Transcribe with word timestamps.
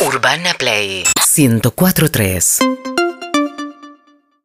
Urbana 0.00 0.54
Play 0.54 1.02
1043. 1.36 2.58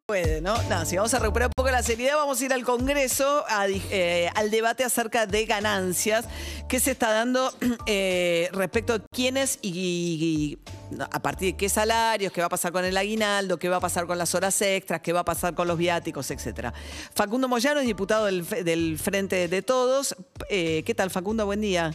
Puede, 0.04 0.40
¿no? 0.40 0.60
No, 0.64 0.84
si 0.84 0.96
vamos 0.96 1.14
a 1.14 1.20
recuperar 1.20 1.46
un 1.46 1.52
poco 1.54 1.70
la 1.70 1.84
seriedad, 1.84 2.16
vamos 2.16 2.40
a 2.40 2.44
ir 2.44 2.52
al 2.52 2.64
Congreso, 2.64 3.44
a 3.48 3.68
eh, 3.68 4.30
al 4.34 4.50
debate 4.50 4.82
acerca 4.82 5.26
de 5.26 5.46
ganancias 5.46 6.26
que 6.68 6.80
se 6.80 6.90
está 6.90 7.12
dando 7.12 7.52
eh, 7.86 8.48
respecto 8.52 8.94
a 8.94 9.00
quiénes 9.12 9.60
y, 9.62 10.58
a 10.98 11.22
partir 11.22 11.52
de 11.52 11.56
qué 11.56 11.68
salarios, 11.68 12.32
qué 12.32 12.40
va 12.40 12.48
a 12.48 12.50
pasar 12.50 12.72
con 12.72 12.84
el 12.84 12.96
aguinaldo, 12.96 13.56
qué 13.56 13.68
va 13.68 13.76
a 13.76 13.80
pasar 13.80 14.08
con 14.08 14.18
las 14.18 14.34
horas 14.34 14.60
extras, 14.60 15.02
qué 15.02 15.12
va 15.12 15.20
a 15.20 15.24
pasar 15.24 15.54
con 15.54 15.68
los 15.68 15.78
viáticos, 15.78 16.32
etcétera. 16.32 16.74
Facundo 17.14 17.46
Moyano 17.46 17.78
es 17.78 17.86
diputado 17.86 18.24
del 18.24 18.98
Frente 18.98 19.46
de 19.46 19.62
Todos. 19.62 20.16
Eh, 20.50 20.82
¿Qué 20.84 20.94
tal, 20.96 21.10
Facundo? 21.10 21.46
Buen 21.46 21.60
día. 21.60 21.94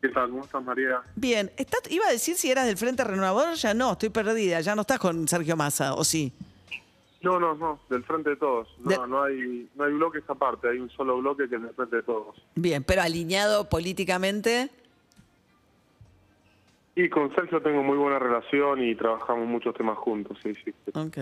¿Qué 0.00 0.08
tal? 0.08 0.30
¿Cómo 0.30 0.42
estás, 0.44 0.64
María? 0.64 1.02
Bien, 1.14 1.50
está- 1.56 1.76
iba 1.90 2.06
a 2.06 2.10
decir 2.12 2.36
si 2.36 2.50
eras 2.50 2.66
del 2.66 2.76
Frente 2.78 3.04
Renovador, 3.04 3.54
ya 3.54 3.74
no, 3.74 3.92
estoy 3.92 4.08
perdida, 4.08 4.60
ya 4.60 4.74
no 4.74 4.80
estás 4.82 4.98
con 4.98 5.28
Sergio 5.28 5.56
Massa, 5.56 5.94
¿o 5.94 6.04
sí? 6.04 6.32
No, 7.22 7.38
no, 7.38 7.54
no, 7.54 7.78
del 7.90 8.02
frente 8.04 8.30
de 8.30 8.36
todos. 8.36 8.66
No, 8.78 8.88
De- 8.90 8.96
no 9.06 9.22
hay 9.22 9.68
no 9.74 9.84
hay 9.84 9.92
bloques 9.92 10.22
aparte, 10.28 10.68
hay 10.70 10.78
un 10.78 10.88
solo 10.88 11.18
bloque 11.18 11.48
que 11.50 11.56
es 11.56 11.62
del 11.62 11.74
frente 11.74 11.96
de 11.96 12.02
todos. 12.02 12.34
Bien, 12.54 12.82
pero 12.82 13.02
alineado 13.02 13.68
políticamente. 13.68 14.70
Y 16.96 17.08
con 17.10 17.34
Sergio 17.34 17.60
tengo 17.62 17.82
muy 17.82 17.96
buena 17.98 18.18
relación 18.18 18.82
y 18.82 18.94
trabajamos 18.94 19.46
muchos 19.46 19.74
temas 19.74 19.96
juntos, 19.98 20.38
sí, 20.42 20.54
sí. 20.64 20.72
Ok. 20.94 21.18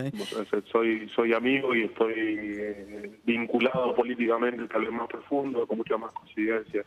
Soy, 0.70 1.08
soy 1.14 1.34
amigo 1.34 1.74
y 1.74 1.82
estoy 1.84 2.14
eh, 2.16 3.18
vinculado 3.24 3.94
políticamente, 3.94 4.66
tal 4.68 4.82
vez 4.82 4.92
más 4.92 5.08
profundo, 5.08 5.66
con 5.66 5.78
muchas 5.78 5.98
más 5.98 6.12
coincidencias. 6.12 6.86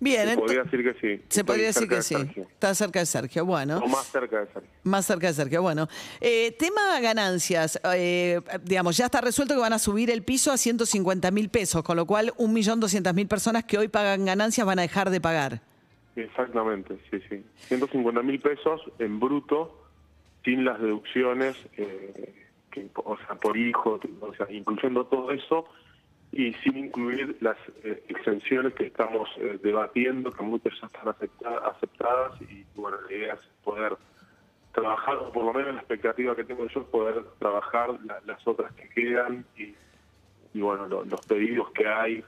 Bien, 0.00 0.28
Se 0.28 0.36
podría 0.36 0.62
decir 0.64 0.82
que 0.82 0.92
sí. 0.94 1.00
se 1.00 1.14
Estoy 1.14 1.42
podría 1.44 1.66
decir 1.66 1.88
que 1.88 2.02
sí. 2.02 2.14
Sergio. 2.14 2.42
Está 2.50 2.74
cerca 2.74 2.98
de 3.00 3.06
Sergio, 3.06 3.44
bueno. 3.44 3.78
O 3.78 3.88
más 3.88 4.06
cerca 4.06 4.40
de 4.40 4.46
Sergio. 4.46 4.70
Más 4.84 5.06
cerca 5.06 5.26
de 5.28 5.32
Sergio, 5.32 5.62
bueno. 5.62 5.88
Eh, 6.20 6.52
tema 6.58 7.00
ganancias, 7.00 7.80
eh, 7.94 8.40
digamos, 8.62 8.96
ya 8.96 9.06
está 9.06 9.20
resuelto 9.20 9.54
que 9.54 9.60
van 9.60 9.72
a 9.72 9.78
subir 9.78 10.10
el 10.10 10.22
piso 10.22 10.52
a 10.52 10.56
150 10.56 11.30
mil 11.30 11.48
pesos, 11.48 11.82
con 11.82 11.96
lo 11.96 12.06
cual 12.06 12.32
1.200.000 12.38 13.28
personas 13.28 13.64
que 13.64 13.78
hoy 13.78 13.88
pagan 13.88 14.24
ganancias 14.24 14.66
van 14.66 14.78
a 14.78 14.82
dejar 14.82 15.10
de 15.10 15.20
pagar. 15.20 15.60
Exactamente, 16.16 16.98
sí, 17.10 17.20
sí. 17.28 17.44
150 17.68 18.22
mil 18.22 18.40
pesos 18.40 18.80
en 18.98 19.20
bruto, 19.20 19.86
sin 20.44 20.64
las 20.64 20.80
deducciones, 20.80 21.56
eh, 21.76 22.34
que, 22.70 22.88
o 22.94 23.16
sea, 23.18 23.36
por 23.36 23.56
hijo, 23.56 24.00
o 24.20 24.34
sea, 24.34 24.50
incluyendo 24.50 25.06
todo 25.06 25.30
eso 25.30 25.66
y 26.32 26.52
sin 26.62 26.76
incluir 26.76 27.36
las 27.40 27.56
eh, 27.84 28.02
exenciones 28.08 28.74
que 28.74 28.86
estamos 28.86 29.28
eh, 29.38 29.58
debatiendo, 29.62 30.30
que 30.32 30.42
muchas 30.42 30.72
ya 30.80 30.86
están 30.86 31.08
acepta- 31.08 31.68
aceptadas 31.74 32.40
y 32.42 32.64
bueno, 32.74 32.98
la 33.08 33.16
idea 33.16 33.34
es 33.34 33.40
poder 33.64 33.96
trabajar, 34.72 35.16
o 35.16 35.32
por 35.32 35.44
lo 35.44 35.52
menos 35.54 35.74
la 35.74 35.80
expectativa 35.80 36.36
que 36.36 36.44
tengo 36.44 36.66
yo 36.68 36.80
es 36.80 36.86
poder 36.88 37.24
trabajar 37.38 37.98
la- 38.04 38.20
las 38.26 38.46
otras 38.46 38.72
que 38.74 38.88
quedan 38.90 39.44
y, 39.56 39.74
y 40.54 40.60
bueno, 40.60 40.86
lo- 40.86 41.04
los 41.04 41.20
pedidos 41.26 41.70
que 41.72 41.88
hay 41.88 42.22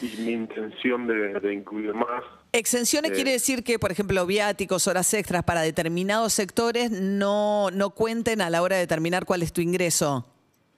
y 0.00 0.22
mi 0.22 0.32
intención 0.32 1.06
de, 1.06 1.38
de 1.40 1.52
incluir 1.52 1.92
más. 1.92 2.22
Exenciones 2.52 3.10
Eh. 3.10 3.14
quiere 3.14 3.32
decir 3.32 3.62
que, 3.64 3.78
por 3.78 3.90
ejemplo, 3.92 4.24
viáticos, 4.24 4.86
horas 4.86 5.12
extras 5.12 5.42
para 5.42 5.60
determinados 5.62 6.32
sectores 6.32 6.90
no, 6.90 7.70
no 7.72 7.90
cuenten 7.90 8.40
a 8.40 8.48
la 8.50 8.62
hora 8.62 8.76
de 8.76 8.82
determinar 8.82 9.26
cuál 9.26 9.42
es 9.42 9.52
tu 9.52 9.60
ingreso. 9.60 10.26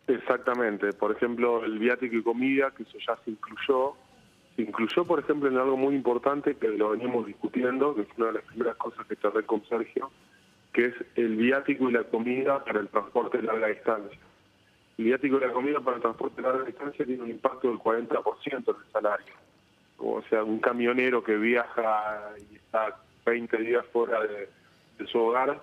Exactamente. 0.06 0.92
Por 0.92 1.12
ejemplo, 1.12 1.64
el 1.64 1.78
viático 1.78 2.16
y 2.16 2.22
comida, 2.22 2.70
que 2.72 2.83
eso 2.83 2.98
ya 3.06 3.16
se 3.24 3.30
incluyó. 3.30 3.94
Se 4.56 4.62
incluyó, 4.62 5.05
por 5.05 5.19
ejemplo, 5.19 5.48
en 5.48 5.56
algo 5.56 5.77
muy 5.77 5.94
importante 5.94 6.56
que 6.56 6.69
lo 6.69 6.91
veníamos 6.91 7.27
discutiendo, 7.27 7.94
que 7.94 8.05
fue 8.05 8.14
una 8.19 8.27
de 8.27 8.33
las 8.34 8.44
primeras 8.44 8.77
cosas 8.77 9.06
que 9.06 9.16
charlé 9.16 9.42
con 9.44 9.64
Sergio, 9.66 10.11
que 10.72 10.86
es 10.86 10.94
el 11.16 11.36
viático 11.36 11.88
y 11.88 11.92
la 11.92 12.05
comida 12.05 12.62
para 12.64 12.80
el 12.80 12.88
transporte 12.88 13.38
de 13.38 13.44
larga 13.44 13.69
distancia. 13.69 14.19
El 14.96 15.05
viático 15.06 15.38
y 15.38 15.41
la 15.41 15.52
comida 15.52 15.80
para 15.80 15.96
el 15.96 16.02
transporte 16.02 16.41
de 16.41 16.48
larga 16.48 16.64
distancia 16.64 17.05
tiene 17.05 17.22
un 17.22 17.30
impacto 17.30 17.68
del 17.68 17.79
40% 17.79 18.45
en 18.52 18.58
el 18.58 18.92
salario. 18.92 19.34
O 19.98 20.23
sea, 20.29 20.45
un 20.45 20.61
camionero 20.61 21.24
que 21.24 21.36
viaja 21.36 22.34
y 22.39 22.56
está 22.56 23.00
20 23.24 23.56
días 23.58 23.84
fuera 23.92 24.20
de, 24.20 24.48
de 24.98 25.06
su 25.06 25.18
hogar 25.18 25.61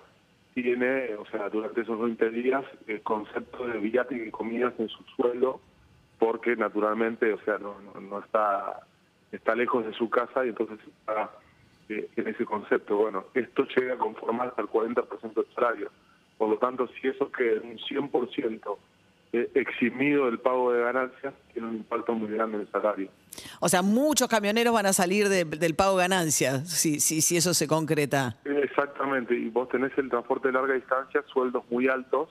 tiene, 0.54 1.14
o 1.14 1.26
sea, 1.26 1.48
durante 1.48 1.80
esos 1.82 1.98
20 2.00 2.30
días, 2.30 2.64
el 2.86 3.00
concepto 3.02 3.66
de 3.66 3.78
viático 3.78 4.24
y 4.24 4.30
comidas 4.30 4.74
en 4.78 4.88
su 4.88 5.02
sueldo, 5.16 5.60
porque 6.18 6.56
naturalmente, 6.56 7.32
o 7.32 7.40
sea, 7.44 7.58
no, 7.58 7.76
no, 7.80 8.00
no 8.00 8.18
está, 8.20 8.80
está 9.32 9.54
lejos 9.54 9.84
de 9.86 9.92
su 9.94 10.08
casa 10.10 10.44
y 10.44 10.50
entonces 10.50 10.78
está 11.00 11.30
eh, 11.88 12.08
en 12.16 12.28
ese 12.28 12.44
concepto. 12.44 12.96
Bueno, 12.96 13.24
esto 13.34 13.66
llega 13.76 13.94
a 13.94 13.98
conformar 13.98 14.48
hasta 14.48 14.62
el 14.62 14.68
40% 14.68 15.34
del 15.34 15.46
salario. 15.54 15.90
Por 16.38 16.48
lo 16.50 16.58
tanto, 16.58 16.88
si 17.00 17.08
eso 17.08 17.30
queda 17.32 17.60
en 17.62 17.70
un 17.70 17.78
100% 17.78 18.76
eh, 19.34 19.50
eximido 19.54 20.26
del 20.26 20.38
pago 20.38 20.72
de 20.72 20.82
ganancias, 20.82 21.32
tiene 21.52 21.68
un 21.68 21.76
impacto 21.76 22.12
muy 22.14 22.30
grande 22.30 22.56
en 22.56 22.60
el 22.62 22.70
salario. 22.70 23.08
O 23.60 23.68
sea, 23.68 23.80
muchos 23.82 24.28
camioneros 24.28 24.74
van 24.74 24.86
a 24.86 24.92
salir 24.92 25.28
de- 25.28 25.44
del 25.44 25.74
pago 25.74 25.96
de 25.96 26.04
ganancias, 26.04 26.68
si, 26.68 27.00
si, 27.00 27.22
si 27.22 27.36
eso 27.38 27.54
se 27.54 27.66
concreta. 27.66 28.36
Exactamente, 28.72 29.34
y 29.34 29.50
vos 29.50 29.68
tenés 29.68 29.96
el 29.98 30.08
transporte 30.08 30.48
de 30.48 30.54
larga 30.54 30.72
distancia, 30.72 31.22
sueldos 31.26 31.62
muy 31.70 31.88
altos, 31.88 32.30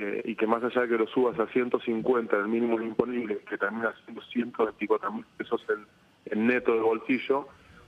eh, 0.00 0.20
y 0.24 0.34
que 0.34 0.44
más 0.44 0.60
allá 0.64 0.80
de 0.80 0.88
que 0.88 0.98
lo 0.98 1.06
subas 1.06 1.38
a 1.38 1.46
150, 1.46 2.36
el 2.36 2.48
mínimo 2.48 2.80
imponible, 2.80 3.38
que 3.48 3.56
termina 3.56 3.94
siendo 4.04 4.22
124 4.22 5.12
mil 5.12 5.24
pesos 5.36 5.64
en, 6.26 6.46
neto 6.48 6.74
de 6.74 6.80
bolsillo, 6.80 7.46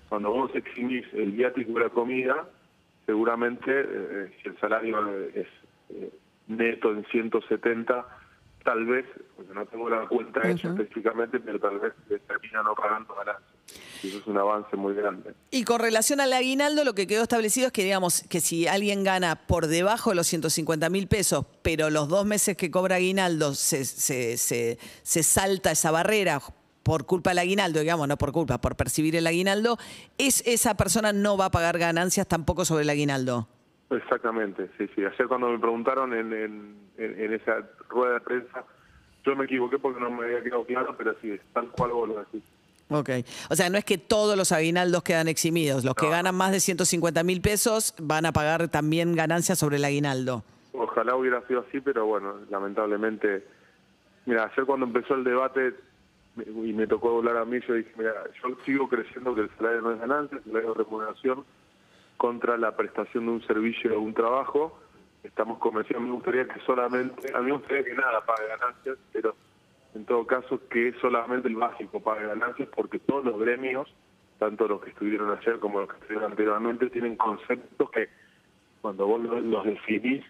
cuando 0.09 0.31
vos 0.31 0.55
eximís 0.55 1.05
el 1.15 1.33
viático 1.33 1.73
y 1.73 1.83
la 1.83 1.89
comida, 1.89 2.49
seguramente 3.07 3.73
eh, 3.73 4.33
si 4.41 4.51
el 4.51 4.59
salario 4.61 5.11
es 5.35 5.49
eh, 5.89 6.13
neto 6.47 6.93
en 6.93 7.05
170, 7.07 8.07
tal 8.63 8.87
vez, 8.87 9.07
porque 9.35 9.53
no 9.53 9.67
tengo 9.67 9.91
la 9.91 10.07
cuenta 10.07 10.49
hecha 10.49 10.69
específicamente, 10.69 11.41
pero 11.41 11.59
tal 11.59 11.81
vez 11.81 11.93
termina 12.29 12.63
no 12.63 12.77
pagando 12.77 13.15
ganancias. 13.17 13.54
Y 14.03 14.09
eso 14.09 14.19
es 14.19 14.27
un 14.27 14.37
avance 14.39 14.77
muy 14.77 14.95
grande. 14.95 15.33
Y 15.51 15.65
con 15.65 15.81
relación 15.81 16.21
al 16.21 16.33
aguinaldo, 16.33 16.85
lo 16.85 16.95
que 16.95 17.07
quedó 17.07 17.23
establecido 17.23 17.69
es 17.69 17.73
que, 17.73 17.83
digamos, 17.85 18.23
que 18.29 18.41
si 18.41 18.67
alguien 18.67 19.03
gana 19.03 19.47
por 19.47 19.67
debajo 19.67 20.11
de 20.11 20.17
los 20.17 20.27
150 20.27 20.91
mil 20.91 21.07
pesos, 21.09 21.47
pero 21.63 21.89
los 21.91 22.09
dos 22.09 22.27
meses 22.27 22.57
que 22.57 22.71
cobra 22.71 22.97
aguinaldo 22.97 23.55
se, 23.55 23.85
se, 23.85 24.37
se, 24.37 24.79
se 25.03 25.23
salta 25.23 25.71
esa 25.71 25.91
barrera 25.91 26.41
por 26.83 27.07
culpa 27.07 27.31
del 27.31 27.39
aguinaldo, 27.39 27.81
digamos, 27.81 28.07
no 28.07 28.19
por 28.19 28.31
culpa, 28.33 28.61
por 28.61 28.77
percibir 28.77 29.17
el 29.17 29.27
aguinaldo, 29.27 29.79
es, 30.19 30.43
esa 30.47 30.75
persona 30.77 31.15
no 31.15 31.39
va 31.39 31.47
a 31.47 31.51
pagar 31.51 31.79
ganancias 31.79 32.29
tampoco 32.29 32.67
sobre 32.67 32.83
el 32.83 32.91
aguinaldo. 32.91 33.49
Exactamente, 33.91 34.69
sí, 34.77 34.87
sí. 34.95 35.03
Ayer 35.05 35.29
cuando 35.29 35.49
me 35.49 35.59
preguntaron 35.59 36.13
en, 36.13 36.33
en, 36.33 36.77
en- 36.99 37.21
en 37.21 37.33
esa 37.33 37.67
rueda 37.89 38.15
de 38.15 38.21
prensa, 38.21 38.65
yo 39.25 39.35
me 39.37 39.45
equivoqué 39.47 39.79
porque 39.79 40.01
no 40.01 40.11
me 40.11 40.25
había 40.27 40.43
quedado 40.43 40.65
claro, 40.67 40.95
pero 40.99 41.15
sí, 41.23 41.31
es 41.31 41.41
tal 41.55 41.71
cual 41.71 41.93
vos 41.93 42.09
lo 42.09 42.19
decís. 42.19 42.43
Ok. 42.91 43.11
O 43.51 43.57
sea, 43.57 43.71
no 43.71 43.79
es 43.79 43.85
que 43.85 43.99
todos 43.99 44.37
los 44.37 44.53
aguinaldos 44.53 45.03
quedan 45.03 45.29
eximidos. 45.29 45.85
Los 45.85 45.95
que 45.95 46.09
ganan 46.09 46.35
más 46.35 46.53
de 46.53 46.61
150 46.61 47.23
mil 47.23 47.41
pesos 47.41 47.95
van 48.01 48.27
a 48.27 48.33
pagar 48.33 48.69
también 48.69 49.15
ganancias 49.15 49.59
sobre 49.59 49.77
el 49.77 49.85
aguinaldo. 49.85 50.45
Ojalá 50.73 51.17
hubiera 51.17 51.41
sido 51.47 51.65
así, 51.67 51.81
pero 51.81 52.07
bueno, 52.07 52.35
lamentablemente. 52.51 53.47
Mira, 54.27 54.51
ayer 54.53 54.65
cuando 54.67 54.87
empezó 54.87 55.15
el 55.15 55.25
debate 55.25 55.75
y 56.37 56.73
me 56.73 56.87
tocó 56.87 57.19
hablar 57.19 57.37
a 57.37 57.45
mí, 57.45 57.61
yo 57.67 57.75
dije, 57.75 57.93
mira, 57.97 58.13
yo 58.43 58.57
sigo 58.65 58.89
creciendo 58.89 59.35
que 59.35 59.43
el 59.43 59.51
salario 59.57 59.83
no 59.83 59.93
es 59.93 60.01
ganancia, 60.01 60.39
el 60.39 60.45
salario 60.45 60.73
es 60.73 60.77
remuneración 60.79 61.45
contra 62.17 62.57
la 62.57 62.77
prestación 62.77 63.27
de 63.27 63.33
un 63.33 63.47
servicio 63.47 63.97
o 63.97 64.01
un 64.01 64.15
trabajo. 64.15 64.79
Estamos 65.23 65.59
convencidos, 65.59 66.01
a 66.01 66.05
mí 66.05 66.11
me 66.11 66.17
gustaría 66.17 66.47
que 66.47 66.61
solamente, 66.61 67.33
a 67.35 67.39
mí 67.39 67.47
me 67.47 67.53
gustaría 67.53 67.85
que 67.85 67.95
nada 67.95 68.25
pague 68.27 68.47
ganancias, 68.49 68.99
pero 69.13 69.35
en 69.95 70.05
todo 70.05 70.27
caso 70.27 70.61
que 70.69 70.93
solamente 71.01 71.49
el 71.49 71.57
básico 71.57 72.01
pague 72.01 72.27
ganancias, 72.27 72.69
porque 72.75 72.99
todos 72.99 73.25
los 73.25 73.39
gremios, 73.39 73.93
tanto 74.39 74.67
los 74.67 74.83
que 74.83 74.91
estuvieron 74.91 75.31
ayer 75.37 75.59
como 75.59 75.81
los 75.81 75.89
que 75.89 75.97
estuvieron 75.97 76.33
anteriormente, 76.33 76.91
tienen 76.91 77.17
conceptos 77.17 77.91
que 77.91 78.09
cuando 78.81 79.07
vos 79.07 79.23
los, 79.23 79.65
definís, 79.65 80.25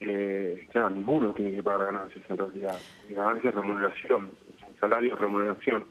eh, 0.00 0.68
claro, 0.70 0.90
ninguno 0.90 1.32
tiene 1.32 1.52
que 1.52 1.62
pagar 1.62 1.92
ganancias 1.92 2.24
en 2.28 2.38
realidad. 2.38 2.78
Ganancias 3.08 3.54
remuneración, 3.54 4.30
salario 4.78 5.16
remuneración. 5.16 5.84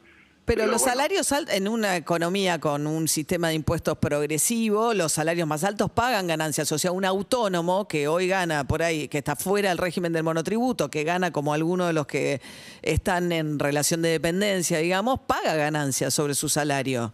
Pero, 0.50 0.66
los 0.66 0.82
bueno, 0.82 0.92
salarios 0.92 1.30
altos, 1.30 1.54
en 1.54 1.68
una 1.68 1.96
economía 1.96 2.58
con 2.58 2.88
un 2.88 3.06
sistema 3.06 3.50
de 3.50 3.54
impuestos 3.54 3.96
progresivo, 3.98 4.94
los 4.94 5.12
salarios 5.12 5.46
más 5.46 5.62
altos 5.62 5.92
pagan 5.92 6.26
ganancias. 6.26 6.72
O 6.72 6.78
sea, 6.78 6.90
un 6.90 7.04
autónomo 7.04 7.86
que 7.86 8.08
hoy 8.08 8.26
gana 8.26 8.64
por 8.66 8.82
ahí, 8.82 9.06
que 9.06 9.18
está 9.18 9.36
fuera 9.36 9.68
del 9.68 9.78
régimen 9.78 10.12
del 10.12 10.24
monotributo, 10.24 10.90
que 10.90 11.04
gana 11.04 11.30
como 11.30 11.54
alguno 11.54 11.86
de 11.86 11.92
los 11.92 12.08
que 12.08 12.40
están 12.82 13.30
en 13.30 13.60
relación 13.60 14.02
de 14.02 14.08
dependencia, 14.08 14.78
digamos, 14.78 15.20
paga 15.20 15.54
ganancias 15.54 16.12
sobre 16.12 16.34
su 16.34 16.48
salario. 16.48 17.12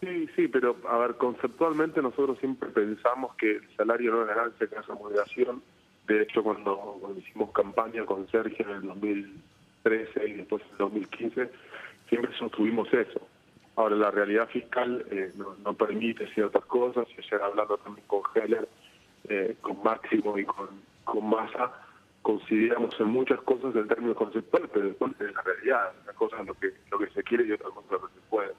Sí, 0.00 0.28
sí, 0.34 0.48
pero 0.48 0.76
a 0.88 0.98
ver, 0.98 1.14
conceptualmente 1.14 2.02
nosotros 2.02 2.40
siempre 2.40 2.70
pensamos 2.70 3.36
que 3.36 3.58
el 3.58 3.76
salario 3.76 4.10
no 4.10 4.22
es 4.22 4.28
ganancia, 4.34 4.66
que 4.66 4.74
es 4.74 4.86
remuneración. 4.88 5.62
De 6.08 6.22
hecho, 6.22 6.42
cuando, 6.42 6.98
cuando 7.00 7.20
hicimos 7.20 7.52
campaña 7.52 8.04
con 8.04 8.28
Sergio 8.32 8.66
en 8.68 8.74
el 8.74 8.82
2013 8.82 10.28
y 10.28 10.32
después 10.32 10.60
en 10.64 10.70
el 10.72 10.78
2015, 10.78 11.50
siempre 12.12 12.36
sostuvimos 12.36 12.92
eso. 12.92 13.26
Ahora, 13.74 13.96
la 13.96 14.10
realidad 14.10 14.46
fiscal 14.50 15.02
eh, 15.10 15.32
no, 15.64 15.72
permite 15.72 16.26
ciertas 16.34 16.62
cosas. 16.66 17.06
Ayer 17.16 17.40
hablando 17.40 17.78
también 17.78 18.06
con 18.06 18.20
Heller, 18.34 18.68
eh, 19.30 19.56
con 19.62 19.82
Máximo 19.82 20.36
y 20.36 20.44
con, 20.44 20.68
con 21.04 21.30
Massa, 21.30 21.72
consideramos 22.20 22.94
en 23.00 23.06
muchas 23.06 23.40
cosas 23.40 23.74
el 23.74 23.88
término 23.88 24.14
conceptual, 24.14 24.68
pero 24.70 24.88
después 24.88 25.12
es 25.18 25.32
la 25.34 25.40
realidad. 25.40 25.92
Una 26.04 26.12
cosa 26.12 26.40
es 26.40 26.46
lo 26.48 26.54
que, 26.54 26.74
lo 26.90 26.98
que 26.98 27.06
se 27.14 27.22
quiere 27.22 27.46
y 27.46 27.52
otra 27.52 27.70
cosa 27.70 27.86
es 27.96 28.02
lo 28.02 28.08
que 28.08 28.14
se 28.14 28.20
puede. 28.28 28.52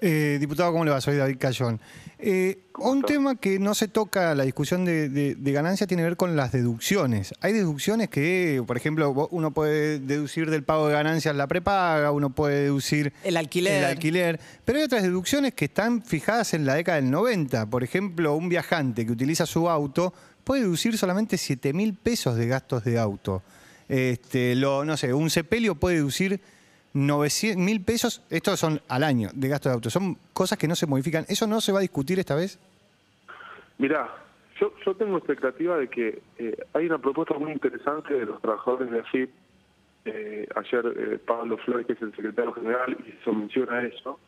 Eh, 0.00 0.38
diputado, 0.40 0.72
¿cómo 0.72 0.84
le 0.84 0.90
va? 0.90 1.00
Soy 1.00 1.16
David 1.16 1.36
Cayón. 1.38 1.80
Eh, 2.18 2.60
¿Cómo 2.72 2.90
un 2.92 3.02
tema 3.02 3.36
que 3.36 3.58
no 3.58 3.74
se 3.74 3.88
toca, 3.88 4.34
la 4.34 4.44
discusión 4.44 4.84
de, 4.84 5.08
de, 5.08 5.34
de 5.34 5.52
ganancia 5.52 5.86
tiene 5.86 6.02
que 6.02 6.08
ver 6.08 6.16
con 6.16 6.36
las 6.36 6.52
deducciones. 6.52 7.34
Hay 7.40 7.52
deducciones 7.52 8.08
que, 8.08 8.62
por 8.66 8.76
ejemplo, 8.76 9.28
uno 9.30 9.50
puede 9.52 9.98
deducir 9.98 10.50
del 10.50 10.62
pago 10.62 10.88
de 10.88 10.94
ganancias 10.94 11.34
la 11.36 11.46
prepaga, 11.46 12.10
uno 12.12 12.30
puede 12.30 12.62
deducir 12.62 13.12
El 13.24 13.36
alquiler. 13.36 13.78
el 13.78 13.84
alquiler, 13.84 14.40
pero 14.64 14.78
hay 14.78 14.84
otras 14.84 15.02
deducciones 15.02 15.54
que 15.54 15.66
están 15.66 16.02
fijadas 16.02 16.54
en 16.54 16.64
la 16.64 16.74
década 16.74 16.96
del 17.00 17.10
90. 17.10 17.66
Por 17.66 17.84
ejemplo, 17.84 18.34
un 18.34 18.48
viajante 18.48 19.04
que 19.04 19.12
utiliza 19.12 19.44
su 19.46 19.68
auto 19.68 20.14
puede 20.44 20.62
deducir 20.62 20.96
solamente 20.96 21.36
7 21.36 21.72
mil 21.72 21.94
pesos 21.94 22.36
de 22.36 22.46
gastos 22.46 22.84
de 22.84 22.98
auto. 22.98 23.42
Este, 23.88 24.54
lo, 24.54 24.84
no 24.84 24.96
sé, 24.96 25.12
un 25.12 25.30
sepelio 25.30 25.74
puede 25.74 25.96
deducir 25.96 26.40
900 26.92 27.62
mil 27.62 27.82
pesos, 27.82 28.22
estos 28.30 28.58
son 28.58 28.80
al 28.88 29.04
año 29.04 29.30
de 29.32 29.48
gastos 29.48 29.70
de 29.70 29.74
auto, 29.74 29.90
son 29.90 30.16
cosas 30.32 30.58
que 30.58 30.66
no 30.66 30.74
se 30.74 30.86
modifican. 30.86 31.24
¿Eso 31.28 31.46
no 31.46 31.60
se 31.60 31.72
va 31.72 31.78
a 31.78 31.82
discutir 31.82 32.18
esta 32.18 32.34
vez? 32.34 32.58
Mirá, 33.78 34.10
yo, 34.60 34.72
yo 34.84 34.94
tengo 34.94 35.16
expectativa 35.16 35.76
de 35.78 35.88
que 35.88 36.22
eh, 36.38 36.56
hay 36.74 36.86
una 36.86 36.98
propuesta 36.98 37.34
muy 37.34 37.52
interesante 37.52 38.14
de 38.14 38.26
los 38.26 38.40
trabajadores 38.42 38.90
de 38.90 39.00
AFIP. 39.00 39.30
Eh, 40.04 40.48
ayer 40.56 40.94
eh, 40.96 41.18
Pablo 41.18 41.58
Flores, 41.58 41.86
que 41.86 41.92
es 41.92 42.02
el 42.02 42.14
secretario 42.14 42.52
general, 42.52 42.96
hizo 43.06 43.32
mención 43.32 43.72
a 43.72 43.82
eso. 43.82 44.18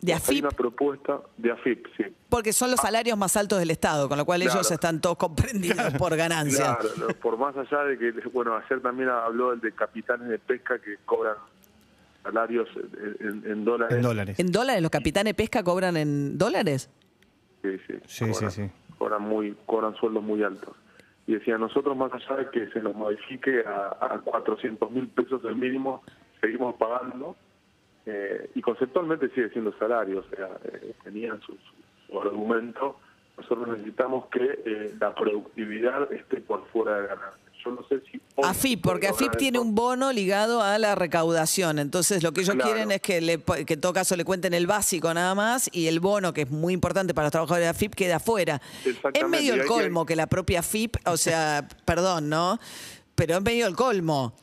De 0.00 0.12
Hay 0.12 0.18
AFIP, 0.18 0.44
una 0.44 0.50
propuesta 0.50 1.20
de 1.36 1.52
AFIP, 1.52 1.86
sí. 1.96 2.04
porque 2.28 2.52
son 2.52 2.72
los 2.72 2.80
salarios 2.80 3.16
más 3.16 3.36
altos 3.36 3.60
del 3.60 3.70
Estado, 3.70 4.08
con 4.08 4.18
lo 4.18 4.24
cual 4.24 4.42
ellos 4.42 4.68
están 4.68 5.00
todos 5.00 5.16
comprendidos 5.16 5.94
por 5.94 6.16
ganancias. 6.16 6.76
Claro, 6.76 6.88
no, 6.98 7.08
por 7.20 7.38
más 7.38 7.56
allá 7.56 7.84
de 7.84 7.96
que, 7.96 8.10
bueno, 8.32 8.56
ayer 8.56 8.80
también 8.82 9.08
habló 9.08 9.52
el 9.52 9.60
de 9.60 9.70
capitanes 9.72 10.28
de 10.28 10.40
pesca 10.40 10.80
que 10.80 10.96
cobran 11.04 11.36
salarios 12.22 12.68
en, 12.76 13.28
en- 13.44 13.50
en 13.50 13.64
dólares. 13.64 13.96
En 13.96 14.02
dólares. 14.02 14.38
¿En 14.40 14.52
dólares? 14.52 14.82
¿Los 14.82 14.90
capitanes 14.90 15.34
pesca 15.34 15.62
cobran 15.62 15.96
en 15.96 16.38
dólares? 16.38 16.90
Sí, 17.62 17.76
sí, 17.86 17.94
Sí, 18.06 18.30
cobran, 18.30 18.50
sí, 18.50 18.62
sí. 18.64 18.70
Cobran, 18.98 19.22
muy, 19.22 19.56
cobran 19.66 19.94
sueldos 19.96 20.22
muy 20.22 20.42
altos. 20.42 20.76
Y 21.26 21.34
decía, 21.34 21.56
nosotros 21.58 21.96
más 21.96 22.12
allá 22.12 22.36
de 22.36 22.50
que 22.50 22.66
se 22.70 22.80
nos 22.80 22.94
modifique 22.94 23.62
a, 23.66 23.96
a 24.00 24.18
400 24.24 24.90
mil 24.90 25.08
pesos 25.08 25.40
el 25.44 25.56
mínimo, 25.56 26.02
seguimos 26.40 26.74
pagando. 26.76 27.36
eh, 28.06 28.50
y 28.56 28.60
conceptualmente 28.62 29.28
sigue 29.30 29.48
siendo 29.50 29.72
salario, 29.78 30.20
o 30.20 30.36
sea, 30.36 30.48
eh, 30.64 30.92
tenían 31.04 31.40
su, 31.42 31.52
su- 32.08 32.20
argumento. 32.20 32.98
Nosotros 33.38 33.68
necesitamos 33.68 34.26
que 34.26 34.60
eh, 34.66 34.94
la 35.00 35.14
productividad 35.14 36.12
esté 36.12 36.40
por 36.40 36.66
fuera 36.66 37.00
de 37.00 37.06
ganancias. 37.06 37.41
Yo 37.64 37.70
no 37.70 37.86
sé 37.88 38.00
si... 38.10 38.20
hoy 38.36 38.44
AFIP, 38.48 38.82
porque 38.82 39.08
AFIP 39.08 39.36
tiene 39.36 39.58
un 39.58 39.74
bono 39.74 40.12
ligado 40.12 40.62
a 40.62 40.78
la 40.78 40.94
recaudación. 40.94 41.78
Entonces, 41.78 42.22
lo 42.22 42.32
que 42.32 42.40
ellos 42.42 42.54
Claro. 42.54 42.70
quieren 42.70 42.90
es 42.90 43.00
que, 43.00 43.20
le, 43.20 43.38
que 43.66 43.74
en 43.74 43.80
todo 43.80 43.92
caso 43.92 44.16
le 44.16 44.24
cuenten 44.24 44.54
el 44.54 44.66
básico 44.66 45.12
nada 45.14 45.34
más 45.34 45.68
y 45.72 45.86
el 45.86 46.00
bono, 46.00 46.32
que 46.32 46.42
es 46.42 46.50
muy 46.50 46.72
importante 46.74 47.14
para 47.14 47.26
los 47.26 47.32
trabajadores 47.32 47.64
de 47.66 47.68
AFIP, 47.70 47.94
queda 47.94 48.16
afuera. 48.16 48.60
Es 49.14 49.28
medio 49.28 49.54
el 49.54 49.64
colmo 49.66 50.04
que 50.06 50.16
la 50.16 50.26
propia 50.26 50.60
AFIP, 50.60 50.96
o 51.06 51.16
sea, 51.16 51.66
perdón, 51.84 52.28
¿no? 52.28 52.58
Pero 53.14 53.36
es 53.36 53.42
medio 53.42 53.66
el 53.66 53.76
colmo. 53.76 54.34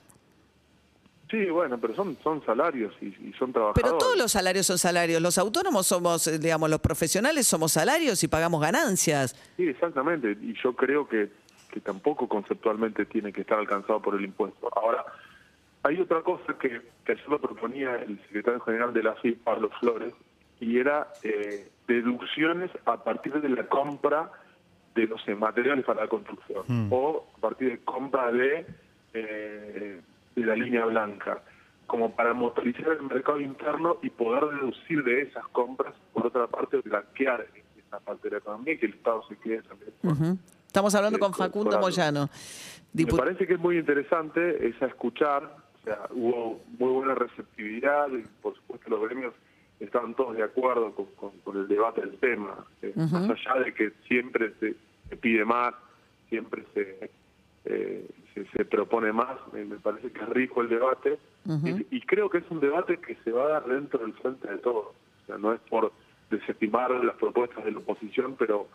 Sí, 1.32 1.46
bueno, 1.52 1.80
pero 1.80 1.96
son, 1.96 2.18
son 2.24 2.44
salarios 2.44 2.92
y, 3.02 3.06
y 3.06 3.34
son 3.38 3.54
trabajadores. 3.54 3.84
Pero 3.84 3.98
todos 4.00 4.18
los 4.18 4.32
salarios 4.32 4.66
son 4.66 4.80
salarios. 4.80 5.22
Los 5.22 5.38
autónomos 5.38 5.86
somos, 5.86 6.26
eh, 6.26 6.40
digamos, 6.40 6.72
los 6.72 6.80
profesionales 6.80 7.46
somos 7.46 7.72
salarios 7.74 8.24
y 8.24 8.28
pagamos 8.28 8.60
ganancias. 8.62 9.36
Sí, 9.56 9.68
exactamente. 9.68 10.32
Y 10.42 10.56
yo 10.64 10.76
creo 10.76 11.08
que, 11.08 11.30
que 11.72 11.80
tampoco 11.82 12.28
conceptualmente 12.28 13.06
tiene 13.06 13.32
que 13.32 13.42
estar 13.42 13.60
alcanzado 13.60 14.02
por 14.02 14.16
el 14.16 14.26
impuesto. 14.26 14.70
Ahora, 14.76 15.06
hay 15.84 16.00
otra 16.00 16.22
cosa 16.22 16.58
que, 16.60 16.82
que 17.06 17.12
ayer 17.14 17.30
lo 17.30 17.40
proponía 17.40 17.96
el 17.96 18.20
secretario 18.24 18.60
general 18.62 18.94
de 18.94 19.04
la 19.04 19.14
FIP, 19.16 19.44
Pablo 19.44 19.70
Flores, 19.80 20.14
y 20.60 20.78
era 20.78 21.08
eh, 21.24 21.70
deducciones 21.88 22.70
a 22.86 23.04
partir 23.04 23.40
de 23.42 23.50
la 23.50 23.68
compra 23.68 24.32
de, 24.96 25.08
no 25.08 25.18
sé, 25.20 25.36
materiales 25.36 25.86
para 25.86 26.02
la 26.02 26.08
construcción 26.08 26.64
o 26.90 27.28
a 27.38 27.40
partir 27.40 27.70
de 27.72 27.80
compra 27.80 28.32
de, 28.32 28.66
eh, 29.14 30.02
de 30.36 30.46
la 30.46 30.56
línea 30.56 30.86
blanca, 30.86 31.42
como 31.88 32.16
para 32.16 32.34
motorizar 32.34 32.90
el 32.92 33.04
mercado 33.04 33.40
interno 33.40 33.98
y 34.02 34.10
poder 34.10 34.46
deducir 34.56 35.04
de 35.04 35.22
esas 35.22 35.48
compras, 35.50 35.94
por 36.14 36.28
otra 36.28 36.48
parte, 36.48 36.78
blanquear 36.78 37.48
esa 37.78 38.00
parte 38.00 38.30
de 38.30 38.36
la 38.36 38.38
economía 38.40 38.74
y 38.74 38.78
que 38.78 38.86
el 38.88 38.94
Estado 38.94 39.24
se 39.28 39.38
quede 39.38 39.62
también. 39.64 39.94
Ujú. 40.04 40.38
Estamos 40.70 40.94
hablando 40.94 41.18
con 41.18 41.34
Facundo 41.34 41.72
con. 41.72 41.82
Moyano. 41.82 42.30
Me 42.94 43.04
parece 43.18 43.48
que 43.48 43.54
es 43.56 43.60
muy 43.60 43.80
interesante 43.80 44.68
esa 44.68 44.86
escuchar, 44.86 45.44
o 45.82 45.84
sea, 45.84 45.98
hubo 46.12 46.62
muy 46.78 46.92
buena 46.92 47.16
receptividad 47.16 48.08
y 48.12 48.22
por 48.40 48.54
supuesto 48.56 48.88
los 48.92 49.02
gremios 49.02 49.34
estaban 49.80 50.14
todos 50.14 50.38
de 50.38 50.44
acuerdo 50.44 50.94
con, 50.94 51.06
con- 51.16 51.40
con 51.44 51.58
el 51.58 51.68
debate 51.68 52.02
del 52.02 52.20
tema, 52.20 52.68
eh, 52.84 52.94
más 52.96 53.32
allá 53.32 53.64
de 53.66 53.74
que 53.74 53.94
siempre 54.08 54.54
se, 54.60 54.76
se 55.10 55.18
pide 55.18 55.44
más, 55.44 55.74
siempre 56.30 56.64
se, 56.76 57.10
eh, 57.66 58.08
se, 58.36 58.46
se 58.46 58.66
propone 58.66 59.12
más, 59.12 59.38
me, 59.52 59.66
me 59.66 59.78
parece 59.78 60.12
que 60.12 60.22
es 60.22 60.30
rico 60.30 60.62
el 60.62 60.70
debate 60.70 61.18
y, 61.92 61.98
y 61.98 62.02
creo 62.02 62.30
que 62.30 62.38
es 62.40 62.46
un 62.52 62.60
debate 62.60 62.98
que 63.00 63.16
se 63.24 63.32
va 63.32 63.46
a 63.46 63.50
dar 63.50 63.66
dentro 63.66 64.02
del 64.02 64.14
frente 64.14 64.48
de 64.48 64.60
todos, 64.60 64.86
o 65.24 65.26
sea, 65.26 65.40
no 65.40 65.52
es 65.52 65.60
por 65.62 65.92
desestimar 66.30 66.92
las 67.04 67.16
propuestas 67.16 67.66
de 67.66 67.72
la 67.72 67.80
oposición, 67.80 68.36
pero 68.38 68.68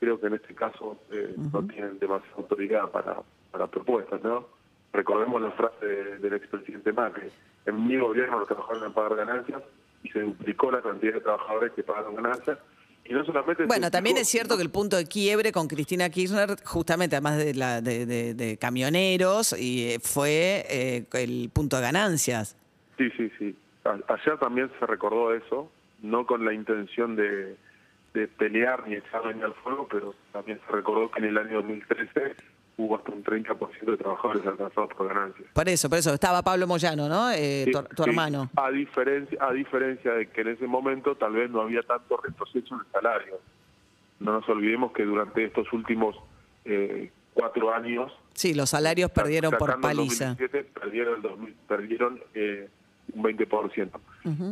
creo 0.00 0.18
que 0.18 0.26
en 0.28 0.34
este 0.34 0.54
caso 0.54 0.98
eh, 1.12 1.34
no 1.52 1.62
tienen 1.66 1.98
demasiada 1.98 2.34
autoridad 2.38 2.90
para, 2.90 3.18
para 3.52 3.66
propuestas, 3.68 4.22
¿no? 4.24 4.46
Recordemos 4.92 5.40
la 5.40 5.50
frase 5.52 5.86
de- 5.86 6.18
del 6.18 6.32
expresidente 6.34 6.92
Macri, 6.92 7.28
en 7.66 7.86
mi 7.86 7.96
gobierno 7.98 8.38
los 8.40 8.48
trabajadores 8.48 8.82
van 8.82 8.90
a 8.90 8.94
pagar 8.94 9.16
ganancias 9.26 9.62
y 10.02 10.08
se 10.10 10.20
duplicó 10.20 10.70
la 10.72 10.80
cantidad 10.82 11.12
de 11.14 11.20
trabajadores 11.20 11.72
que 11.74 11.82
pagaron 11.82 12.16
ganancias 12.16 12.58
y 13.04 13.12
no 13.12 13.24
solamente... 13.24 13.64
Bueno, 13.66 13.90
también 13.90 14.16
es 14.16 14.28
cierto 14.28 14.56
que 14.56 14.62
el 14.62 14.70
punto 14.70 14.96
de 14.96 15.04
quiebre 15.06 15.52
con 15.52 15.68
Cristina 15.68 16.08
Kirchner, 16.10 16.56
justamente 16.64 17.16
además 17.16 17.38
de, 17.38 17.54
la, 17.54 17.80
de, 17.80 18.06
de- 18.06 18.34
de 18.34 18.56
camioneros, 18.56 19.52
y 19.58 19.90
eh, 19.92 19.98
fue 20.00 20.64
eh, 20.68 21.04
el 21.12 21.50
punto 21.52 21.76
de 21.76 21.82
ganancias. 21.82 22.56
Sí, 22.98 23.10
sí, 23.16 23.30
sí. 23.38 23.56
A- 23.84 23.98
Ayer 24.14 24.38
también 24.38 24.70
se 24.78 24.86
recordó 24.86 25.34
eso, 25.34 25.70
no 26.02 26.26
con 26.26 26.44
la 26.44 26.52
intención 26.54 27.16
de, 27.16 27.56
de 28.14 28.26
pelear 28.28 28.86
ni 28.88 28.94
echar 28.96 29.24
leña 29.26 29.46
al 29.46 29.54
fuego, 29.54 29.86
pero 29.90 30.14
también 30.32 30.60
se 30.66 30.72
recordó 30.72 31.10
que 31.10 31.20
en 31.20 31.26
el 31.26 31.38
año 31.38 31.56
2013 31.62 32.34
hubo 32.76 32.96
hasta 32.96 33.12
un 33.12 33.22
30% 33.22 33.84
de 33.84 33.96
trabajadores 33.96 34.46
alcanzados 34.46 34.90
por 34.94 35.08
ganancias. 35.08 35.48
Por 35.52 35.68
eso, 35.68 35.88
por 35.88 35.98
eso. 35.98 36.14
Estaba 36.14 36.42
Pablo 36.42 36.66
Moyano, 36.66 37.08
¿no? 37.08 37.30
Eh, 37.30 37.64
Sí, 37.66 37.72
tu, 37.72 37.82
tu 37.94 38.02
sí, 38.04 38.10
hermano. 38.10 38.50
A 38.56 38.70
diferencia, 38.70 39.38
a 39.40 39.52
diferencia 39.52 40.12
de 40.14 40.26
que 40.28 40.40
en 40.40 40.48
ese 40.48 40.66
momento 40.66 41.14
tal 41.14 41.32
vez 41.34 41.50
no 41.50 41.60
había 41.60 41.82
tanto 41.82 42.16
retroceso 42.16 42.74
en 42.74 42.80
el 42.80 42.86
salario. 42.92 43.38
No 44.18 44.32
nos 44.32 44.48
olvidemos 44.48 44.92
que 44.92 45.04
durante 45.04 45.44
estos 45.44 45.70
últimos 45.72 46.16
eh, 46.64 47.10
cuatro 47.34 47.72
años 47.72 48.12
Sí, 48.34 48.54
los 48.54 48.70
salarios 48.70 49.10
perdieron 49.10 49.52
por 49.52 49.70
el 49.70 49.80
paliza. 49.80 50.28
2017, 50.28 50.70
perdieron, 50.80 51.16
el 51.16 51.22
2000, 51.22 51.54
perdieron 51.68 52.20
eh, 52.34 52.68
un 53.14 53.22
20%. 53.22 53.90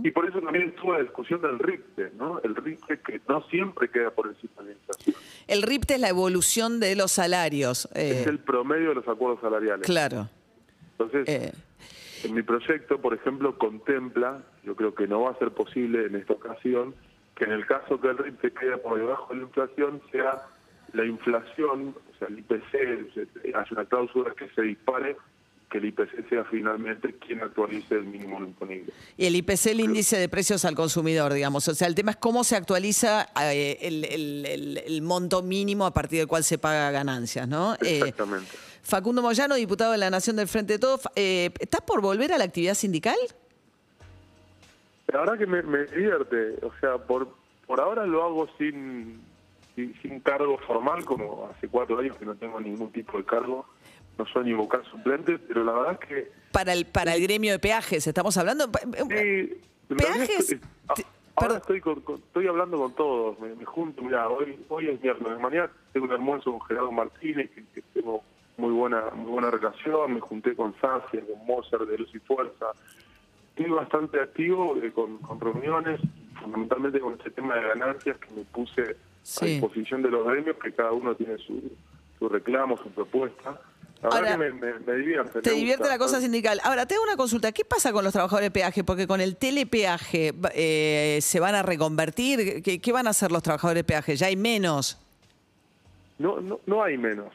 Y 0.04 0.10
por 0.10 0.26
eso 0.28 0.40
también 0.40 0.68
estuvo 0.68 0.92
la 0.94 1.00
discusión 1.02 1.40
del 1.40 1.58
RIPTE, 1.58 2.12
¿no? 2.16 2.40
El 2.42 2.54
RIPTE 2.56 3.00
que 3.00 3.20
no 3.28 3.42
siempre 3.48 3.88
queda 3.90 4.10
por 4.10 4.28
encima 4.28 4.62
de 4.62 4.64
la 4.64 4.72
inflación. 4.72 5.16
El 5.46 5.62
RIPTE 5.62 5.94
es 5.94 6.00
la 6.00 6.08
evolución 6.08 6.80
de 6.80 6.96
los 6.96 7.12
salarios. 7.12 7.88
eh, 7.94 8.20
es 8.22 8.26
el 8.26 8.38
promedio 8.38 8.90
de 8.90 8.94
los 8.96 9.08
acuerdos 9.08 9.40
salariales. 9.40 9.86
Claro. 9.86 10.28
Entonces, 10.92 11.28
Eh, 11.28 11.52
en 12.24 12.34
mi 12.34 12.42
proyecto, 12.42 13.00
por 13.00 13.14
ejemplo, 13.14 13.56
contempla, 13.58 14.42
yo 14.64 14.74
creo 14.74 14.94
que 14.94 15.06
no 15.06 15.22
va 15.22 15.30
a 15.30 15.38
ser 15.38 15.50
posible 15.52 16.06
en 16.06 16.16
esta 16.16 16.32
ocasión, 16.32 16.94
que 17.36 17.44
en 17.44 17.52
el 17.52 17.66
caso 17.66 18.00
que 18.00 18.08
el 18.08 18.18
RIPTE 18.18 18.50
quede 18.52 18.76
por 18.78 18.98
debajo 18.98 19.32
de 19.32 19.40
la 19.40 19.46
inflación, 19.46 20.02
sea 20.10 20.42
la 20.92 21.04
inflación, 21.04 21.94
o 22.14 22.18
sea, 22.18 22.28
el 22.28 22.38
IPC, 22.40 23.54
hace 23.54 23.74
una 23.74 23.84
cláusula 23.84 24.32
que 24.34 24.48
se 24.50 24.62
dispare, 24.62 25.16
que 25.70 25.78
el 25.78 25.84
IPC 25.86 26.28
sea 26.30 26.44
finalmente 26.44 27.14
quien 27.18 27.42
actualice 27.42 27.94
el 27.96 28.04
mínimo 28.04 28.38
imponible. 28.40 28.92
y 29.16 29.26
el 29.26 29.36
IPC, 29.36 29.66
el 29.66 29.80
índice 29.80 30.16
de 30.18 30.28
precios 30.28 30.64
al 30.64 30.74
consumidor, 30.74 31.32
digamos. 31.34 31.68
O 31.68 31.74
sea, 31.74 31.86
el 31.88 31.94
tema 31.94 32.12
es 32.12 32.16
cómo 32.16 32.42
se 32.44 32.56
actualiza 32.56 33.28
eh, 33.42 33.76
el, 33.82 34.04
el- 34.06 34.46
el- 34.46 34.78
el 34.86 35.02
monto 35.02 35.42
mínimo 35.42 35.84
a 35.84 35.92
partir 35.92 36.20
del 36.20 36.28
cual 36.28 36.42
se 36.44 36.56
paga 36.58 36.90
ganancias, 36.90 37.46
¿no? 37.46 37.74
Eh, 37.74 37.98
Exactamente. 37.98 38.50
Facundo 38.82 39.20
Moyano, 39.20 39.54
diputado 39.56 39.92
de 39.92 39.98
la 39.98 40.08
Nación 40.08 40.36
del 40.36 40.48
Frente 40.48 40.72
de 40.74 40.78
Todos. 40.78 41.02
Eh, 41.14 41.50
¿Estás 41.58 41.82
por 41.82 42.00
volver 42.00 42.32
a 42.32 42.38
la 42.38 42.44
actividad 42.44 42.72
sindical? 42.74 43.16
La 45.08 45.20
verdad 45.20 45.38
que 45.38 45.46
me, 45.46 45.62
me 45.62 45.84
divierte, 45.86 46.54
o 46.64 46.72
sea, 46.80 46.98
por, 46.98 47.28
por 47.66 47.80
ahora 47.80 48.04
lo 48.06 48.22
hago 48.24 48.48
sin, 48.58 49.20
sin, 49.74 49.94
sin 50.02 50.20
cargo 50.20 50.58
formal, 50.66 51.04
como 51.04 51.50
hace 51.54 51.68
cuatro 51.68 51.98
años 51.98 52.16
que 52.18 52.26
no 52.26 52.34
tengo 52.36 52.60
ningún 52.60 52.90
tipo 52.92 53.16
de 53.18 53.24
cargo, 53.24 53.66
no 54.18 54.26
soy 54.26 54.44
ni 54.44 54.52
vocal 54.52 54.82
suplente, 54.90 55.38
pero 55.38 55.64
la 55.64 55.72
verdad 55.72 55.98
es 56.00 56.08
que 56.08 56.30
Para 56.52 56.72
el, 56.72 56.86
para 56.86 57.14
el 57.14 57.22
gremio 57.22 57.52
de 57.52 57.58
peajes, 57.58 58.06
estamos 58.06 58.36
hablando. 58.36 58.64
sí, 58.66 58.80
en 58.82 59.08
realidad 59.08 60.26
¿Peajes? 60.26 60.50
es- 60.52 60.60
a- 60.88 60.94
Ahora 61.40 61.58
estoy, 61.58 61.80
con- 61.80 62.00
con- 62.00 62.16
estoy 62.16 62.48
hablando 62.48 62.78
con 62.78 62.92
todos, 62.96 63.38
me, 63.38 63.54
me 63.54 63.64
junto, 63.64 64.02
mira, 64.02 64.28
hoy, 64.28 64.58
hoy 64.68 64.88
es 64.88 65.00
miércoles, 65.00 65.38
mañana 65.38 65.70
tengo 65.92 66.06
un 66.06 66.12
almuerzo 66.12 66.50
con 66.50 66.60
Gerardo 66.62 66.90
Martínez, 66.90 67.48
que, 67.54 67.62
que 67.72 67.82
tengo 67.94 68.24
muy 68.56 68.72
buena 68.72 69.04
muy 69.14 69.30
buena 69.30 69.48
relación, 69.52 70.14
me 70.14 70.20
junté 70.20 70.56
con 70.56 70.74
Sacia, 70.80 71.20
con 71.20 71.46
Mozart 71.46 71.84
de 71.84 71.96
Luz 71.96 72.12
y 72.12 72.18
Fuerza. 72.18 72.66
Estoy 73.56 73.70
bastante 73.70 74.20
activo 74.20 74.76
eh, 74.82 74.90
con, 74.92 75.18
con 75.18 75.38
reuniones, 75.40 76.00
fundamentalmente 76.42 76.98
con 76.98 77.12
este 77.12 77.30
tema 77.30 77.54
de 77.54 77.68
ganancias 77.68 78.18
que 78.18 78.34
me 78.34 78.42
puse 78.42 78.82
a 78.82 78.94
Sí. 79.22 79.46
disposición 79.46 80.02
de 80.02 80.10
los 80.10 80.26
gremios, 80.26 80.56
que 80.56 80.72
cada 80.72 80.90
uno 80.90 81.14
tiene 81.14 81.38
su, 81.38 81.70
su 82.18 82.28
reclamo, 82.28 82.76
su 82.78 82.90
propuesta. 82.90 83.60
La 84.02 84.08
Ahora, 84.10 84.36
verdad 84.36 84.38
que 84.46 84.52
me, 84.52 84.72
me- 84.72 84.78
me 84.80 84.94
divierte. 84.94 85.40
Te 85.42 85.50
me 85.50 85.56
divierte 85.56 85.82
gusta. 85.82 85.94
la 85.94 85.98
cosa 85.98 86.20
sindical. 86.20 86.60
Ahora, 86.62 86.86
te 86.86 86.94
hago 86.94 87.02
una 87.02 87.16
consulta. 87.16 87.50
¿Qué 87.50 87.64
pasa 87.64 87.92
con 87.92 88.04
los 88.04 88.12
trabajadores 88.12 88.46
de 88.46 88.50
peaje? 88.52 88.84
Porque 88.84 89.06
con 89.08 89.20
el 89.20 89.36
telepeaje 89.36 90.32
eh, 90.54 91.18
se 91.20 91.40
van 91.40 91.54
a 91.56 91.62
reconvertir. 91.64 92.62
¿Qué, 92.62 92.80
qué 92.80 92.92
van 92.92 93.08
a 93.08 93.10
hacer 93.10 93.32
los 93.32 93.42
trabajadores 93.42 93.80
de 93.80 93.84
peaje? 93.84 94.14
Ya 94.14 94.28
hay 94.28 94.36
menos. 94.36 95.00
No, 96.18 96.40
no, 96.40 96.60
no 96.66 96.82
hay 96.82 96.96
menos. 96.98 97.32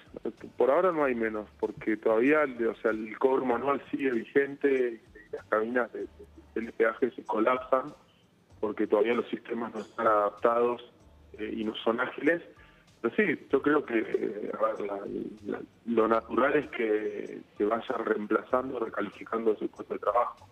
Por 0.58 0.70
ahora 0.72 0.92
no 0.92 1.04
hay 1.06 1.16
menos, 1.16 1.48
porque 1.60 1.96
todavía, 1.98 2.40
o 2.44 2.76
sea, 2.82 2.92
el 2.92 3.18
cobro 3.18 3.46
manual 3.46 3.82
sigue 3.92 4.12
vigente 4.12 5.00
y 5.02 5.36
las 5.36 5.46
cabinas 5.46 5.92
de, 5.94 6.08
del 6.56 6.72
peaje 6.74 7.12
se 7.12 7.24
colapsan 7.24 7.94
porque 8.60 8.88
todavía 8.88 9.14
los 9.14 9.28
sistemas 9.30 9.74
no 9.74 9.82
están 9.82 10.08
adaptados 10.08 10.82
eh, 11.38 11.54
y 11.58 11.64
no 11.66 11.76
son 11.76 12.00
ágiles. 12.00 12.42
Sí, 13.16 13.24
yo 13.52 13.62
creo 13.62 13.86
que 13.86 14.00
eh, 14.00 14.52
a 14.58 14.66
ver, 14.66 14.80
la- 14.88 15.00
la- 15.46 15.62
lo 15.88 16.08
natural 16.08 16.56
es 16.56 16.70
que, 16.70 17.42
que 17.58 17.66
vayan 17.66 18.06
reemplazando, 18.06 18.80
recalificando 18.80 19.56
su 19.58 19.68
puesto 19.70 19.94
de 19.94 20.00
trabajo. 20.00 20.48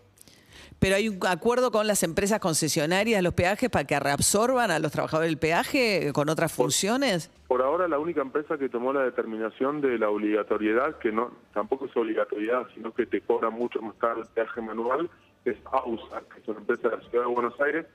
Pero 0.80 0.96
hay 0.96 1.08
un 1.10 1.20
acuerdo 1.28 1.72
con 1.72 1.86
las 1.88 2.02
empresas 2.04 2.40
concesionarias 2.40 3.20
de 3.20 3.22
los 3.22 3.34
peajes 3.36 3.70
para 3.70 3.86
que 3.86 4.00
reabsorban 4.00 4.72
a 4.72 4.80
los 4.80 4.92
trabajadores 4.92 5.30
del 5.30 5.38
peaje 5.38 6.12
con 6.14 6.28
otras 6.28 6.52
funciones. 6.52 7.30
Por 7.48 7.62
ahora 7.62 7.88
la 7.88 8.00
única 8.00 8.22
empresa 8.22 8.58
que 8.58 8.68
tomó 8.68 8.92
la 8.92 9.04
determinación 9.04 9.80
de 9.80 9.98
la 10.00 10.10
obligatoriedad, 10.10 10.98
que 10.98 11.12
no 11.12 11.32
tampoco 11.54 11.86
es 11.86 11.96
obligatoriedad, 11.96 12.64
sino 12.74 12.94
que 12.94 13.06
te 13.06 13.22
cobra 13.22 13.50
mucho 13.52 13.80
más 13.82 13.94
caro 13.96 14.22
el 14.24 14.28
peaje 14.30 14.60
manual, 14.62 15.10
es 15.46 15.56
AUSA, 15.72 16.22
que 16.34 16.42
es 16.42 16.48
una 16.48 16.60
empresa 16.60 16.90
de 16.90 16.98
la 16.98 17.04
Ciudad 17.10 17.26
de 17.26 17.32
Buenos 17.34 17.62
Aires 17.62 17.86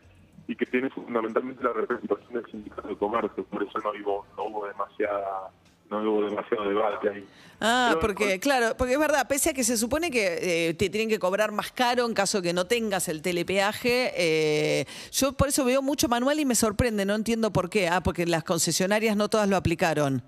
y 0.49 0.57
que 0.57 0.67
tiene 0.67 0.91
fundamentalmente 0.91 1.63
la 1.63 1.73
representación 1.73 2.33
del 2.33 2.47
sindicato 2.51 2.89
de 2.89 2.97
comercio, 2.97 3.45
por 3.45 3.63
eso 3.63 3.79
no 3.81 3.91
hubo, 3.91 4.27
no 4.37 4.45
hubo 4.45 4.67
demasiada 4.67 5.51
no 5.91 6.03
hubo 6.03 6.25
demasiado 6.25 6.69
debate 6.69 7.09
ahí. 7.09 7.29
Ah, 7.61 7.91
Pero- 7.91 8.01
porque, 8.01 8.41
claro, 8.41 8.77
porque 8.77 8.95
es 8.95 8.99
verdad, 8.99 9.27
pese 9.29 9.51
a 9.51 9.55
que 9.55 9.65
se 9.65 9.77
supone 9.77 10.11
que 10.11 10.69
eh, 10.69 10.75
te 10.75 10.91
tienen 10.91 11.09
que 11.09 11.19
cobrar 11.19 11.53
más 11.53 11.71
caro 11.73 12.05
en 12.07 12.13
caso 12.15 12.43
que 12.43 12.53
no 12.53 12.67
tengas 12.67 13.09
el 13.09 13.23
telepeaje, 13.23 14.13
eh, 14.17 14.85
yo 15.13 15.33
por 15.33 15.49
eso 15.49 15.65
veo 15.65 15.83
mucho 15.83 16.09
manual 16.09 16.41
y 16.41 16.45
me 16.45 16.55
sorprende, 16.55 17.05
no 17.05 17.15
entiendo 17.15 17.53
por 17.53 17.71
qué. 17.71 17.89
Ah, 17.89 18.03
porque 18.03 18.27
las 18.27 18.45
concesionarias 18.45 19.17
no 19.17 19.29
todas 19.29 19.49
lo 19.49 19.57
aplicaron. 19.57 20.23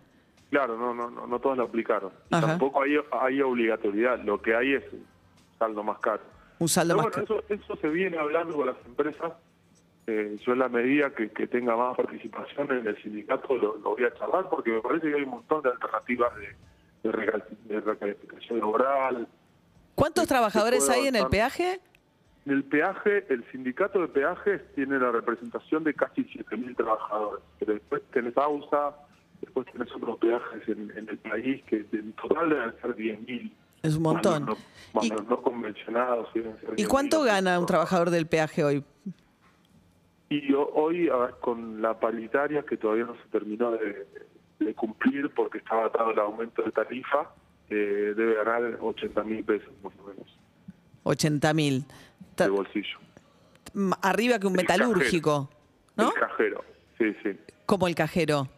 Claro, 0.50 0.78
no, 0.78 0.94
no, 0.94 1.10
no, 1.10 1.26
no 1.26 1.38
todos 1.40 1.58
lo 1.58 1.64
aplicaron. 1.64 2.12
Y. 2.28 2.30
Tampoco 2.30 2.82
hay, 2.82 2.92
hay 3.20 3.42
obligatoriedad, 3.42 4.18
lo 4.24 4.40
que 4.40 4.54
hay 4.54 4.74
es 4.74 4.84
un 4.92 5.04
saldo 5.58 5.82
más 5.82 5.98
caro. 5.98 6.22
Un 6.58 6.68
saldo 6.68 6.94
Pero 6.96 7.08
más 7.08 7.16
bueno, 7.28 7.42
eso, 7.48 7.54
eso 7.54 7.76
se 7.80 7.88
viene 7.88 8.16
hablando 8.16 8.56
con 8.56 8.66
las 8.66 8.76
empresas. 8.86 9.32
Eh, 10.10 10.38
yo 10.46 10.52
en 10.54 10.58
la 10.60 10.70
medida 10.70 11.10
que, 11.14 11.28
que 11.30 11.46
tenga 11.46 11.76
más 11.76 11.94
participación 11.94 12.72
en 12.72 12.86
el 12.86 12.96
sindicato 13.02 13.54
lo, 13.56 13.76
lo 13.76 13.90
voy 13.90 14.04
a 14.04 14.14
charlar 14.14 14.48
porque 14.48 14.70
me 14.70 14.80
parece 14.80 15.10
que 15.10 15.16
hay 15.16 15.22
un 15.22 15.28
montón 15.28 15.60
de 15.60 15.68
alternativas 15.68 16.32
de, 16.36 16.48
de, 17.02 17.12
recal- 17.14 17.44
de 17.66 17.80
recalificación 17.80 18.58
laboral. 18.60 19.28
¿Cuántos 19.94 20.26
trabajadores 20.26 20.88
hay 20.88 21.08
en 21.08 21.16
el 21.16 21.26
peaje? 21.26 21.78
En 22.46 22.52
el 22.52 22.64
peaje, 22.64 23.26
el 23.28 23.44
sindicato 23.52 24.00
de 24.00 24.08
peajes 24.08 24.62
tiene 24.74 24.98
la 24.98 25.12
representación 25.12 25.84
de 25.84 25.92
casi 25.92 26.22
7.000 26.24 26.74
trabajadores. 26.76 27.44
Pero 27.58 27.74
después 27.74 28.00
tenés 28.10 28.34
AUSA, 28.38 28.96
después 29.42 29.66
tenés 29.70 29.92
otros 29.94 30.16
peajes 30.18 30.66
en, 30.68 30.90
en 30.96 31.06
el 31.10 31.18
país 31.18 31.62
que 31.64 31.84
en 31.92 32.12
total 32.14 32.48
deben 32.48 32.72
ser 32.80 32.96
10.000. 32.96 33.52
Es 33.82 33.96
un 33.96 34.02
Más 34.04 34.14
montón. 34.14 34.46
los 34.46 34.58
no, 34.58 34.64
más 34.94 35.04
¿Y- 35.04 35.10
los 35.10 35.26
no 35.28 35.42
convencionados. 35.42 36.32
deben 36.32 36.58
ser 36.60 36.70
¿Y 36.78 36.84
10.000. 36.84 36.88
cuánto 36.88 37.22
gana 37.24 37.58
un 37.60 37.66
trabajador 37.66 38.08
del 38.08 38.26
peaje 38.26 38.64
hoy? 38.64 38.82
Y 40.30 40.52
ho- 40.52 40.70
hoy, 40.74 41.08
a 41.08 41.16
ver, 41.16 41.34
con 41.40 41.80
la 41.80 41.98
paritaria 41.98 42.62
que 42.62 42.76
todavía 42.76 43.04
no 43.04 43.14
se 43.14 43.28
terminó 43.30 43.70
de, 43.72 44.06
de 44.58 44.74
cumplir 44.74 45.30
porque 45.34 45.58
estaba 45.58 45.86
atado 45.86 46.10
el 46.10 46.18
aumento 46.18 46.62
de 46.62 46.70
tarifa, 46.72 47.30
eh, 47.70 48.12
debe 48.16 48.34
ganar 48.34 48.78
80 48.80 49.22
mil 49.24 49.44
pesos 49.44 49.70
más 49.82 49.92
o 49.98 50.08
menos 50.08 50.26
80 51.04 51.54
mil. 51.54 51.84
de 52.36 52.48
bolsillo. 52.48 52.98
Arriba 54.02 54.38
que 54.38 54.46
un 54.46 54.52
El 54.54 54.56
metalúrgico, 54.58 55.50
¿no? 55.96 56.08
El 56.08 56.14
cajero, 56.14 56.64
sí, 56.98 57.14
sí. 57.22 57.30
Como 57.66 57.86
el 57.86 57.94
cajero. 57.94 58.48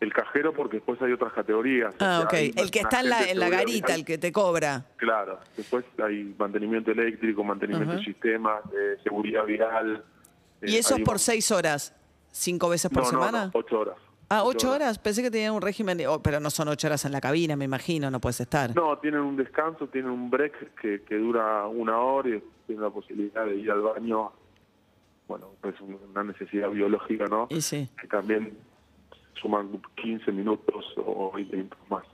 El 0.00 0.12
cajero 0.12 0.52
porque 0.52 0.76
después 0.76 1.00
hay 1.02 1.12
otras 1.12 1.32
categorías. 1.32 1.94
Ah, 2.00 2.20
O 2.22 2.24
ok. 2.24 2.30
sea, 2.30 2.40
El 2.62 2.70
que 2.70 2.80
está 2.80 3.00
en 3.00 3.08
la, 3.10 3.28
en 3.30 3.38
la 3.40 3.48
garita, 3.48 3.86
vial. 3.86 4.00
el 4.00 4.04
que 4.04 4.18
te 4.18 4.30
cobra. 4.32 4.84
Claro, 4.96 5.38
después 5.56 5.84
hay 6.04 6.34
mantenimiento 6.38 6.90
eléctrico, 6.90 7.42
mantenimiento 7.42 7.92
Ajá. 7.92 7.98
de 8.00 8.04
sistemas, 8.04 8.60
eh, 8.76 8.96
seguridad 9.02 9.44
vial. 9.46 10.04
Eh, 10.66 10.70
Y 10.72 10.76
eso 10.76 10.96
es 10.96 11.02
por 11.02 11.14
un- 11.14 11.18
seis 11.18 11.50
horas, 11.50 11.94
cinco 12.32 12.68
veces 12.68 12.90
por 12.90 13.04
no, 13.04 13.10
semana. 13.10 13.46
no, 13.46 13.50
ocho 13.58 13.80
horas. 13.80 13.96
Ah, 14.30 14.42
ocho 14.44 14.70
horas. 14.70 14.98
Pensé 14.98 15.22
que 15.22 15.30
tenían 15.30 15.52
un 15.54 15.60
régimen, 15.62 15.98
de- 15.98 16.08
oh, 16.08 16.20
pero 16.22 16.40
no 16.40 16.50
son 16.50 16.68
ocho 16.68 16.86
horas 16.88 17.04
en 17.04 17.12
la 17.12 17.20
cabina, 17.20 17.56
me 17.56 17.66
imagino, 17.66 18.10
no 18.10 18.20
puedes 18.20 18.40
estar. 18.40 18.74
No, 18.74 18.98
tienen 18.98 19.20
un 19.20 19.36
descanso, 19.36 19.86
tienen 19.88 20.10
un 20.10 20.30
break 20.30 20.74
que, 20.80 21.02
que 21.02 21.16
dura 21.16 21.66
una 21.66 21.98
hora 21.98 22.30
y 22.30 22.42
tienen 22.66 22.82
la 22.84 22.90
posibilidad 22.90 23.44
de 23.44 23.56
ir 23.56 23.70
al 23.70 23.82
baño. 23.82 24.32
Bueno, 25.28 25.50
es 25.62 25.74
una 25.80 26.24
necesidad 26.24 26.70
biológica, 26.70 27.26
¿no? 27.26 27.46
Y 27.50 27.60
sí. 27.60 27.88
Que 28.00 28.06
también 28.08 28.56
suman 29.40 29.80
15 29.96 30.32
minutos 30.32 30.84
o 30.96 31.30
20 31.32 31.56
minutos 31.56 31.78
más. 31.90 32.04